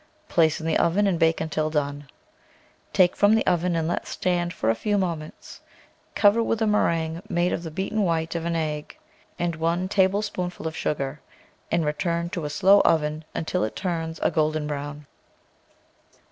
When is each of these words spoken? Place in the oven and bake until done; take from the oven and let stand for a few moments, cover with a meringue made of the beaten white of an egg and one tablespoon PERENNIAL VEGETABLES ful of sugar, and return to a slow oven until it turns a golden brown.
Place 0.29 0.59
in 0.59 0.65
the 0.65 0.77
oven 0.79 1.05
and 1.05 1.19
bake 1.19 1.39
until 1.39 1.69
done; 1.69 2.07
take 2.91 3.15
from 3.15 3.35
the 3.35 3.45
oven 3.45 3.75
and 3.75 3.87
let 3.87 4.07
stand 4.07 4.51
for 4.51 4.71
a 4.71 4.73
few 4.73 4.97
moments, 4.97 5.61
cover 6.15 6.41
with 6.41 6.59
a 6.59 6.65
meringue 6.65 7.21
made 7.29 7.53
of 7.53 7.61
the 7.61 7.69
beaten 7.69 8.01
white 8.01 8.33
of 8.33 8.43
an 8.43 8.55
egg 8.55 8.97
and 9.37 9.55
one 9.57 9.87
tablespoon 9.87 10.49
PERENNIAL 10.49 10.49
VEGETABLES 10.49 10.53
ful 10.55 10.67
of 10.67 10.75
sugar, 10.75 11.21
and 11.71 11.85
return 11.85 12.31
to 12.31 12.45
a 12.45 12.49
slow 12.49 12.79
oven 12.79 13.25
until 13.35 13.63
it 13.63 13.75
turns 13.75 14.19
a 14.23 14.31
golden 14.31 14.65
brown. 14.65 15.05